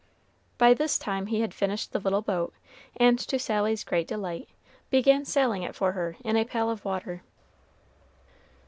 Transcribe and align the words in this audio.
By 0.57 0.73
this 0.73 0.97
time 0.97 1.27
he 1.27 1.41
had 1.41 1.53
finished 1.53 1.91
the 1.91 1.99
little 1.99 2.23
boat, 2.23 2.55
and 2.97 3.19
to 3.19 3.37
Sally's 3.37 3.83
great 3.83 4.07
delight, 4.07 4.49
began 4.89 5.25
sailing 5.25 5.61
it 5.61 5.75
for 5.75 5.91
her 5.91 6.17
in 6.25 6.35
a 6.37 6.43
pail 6.43 6.71
of 6.71 6.83
water. 6.83 7.21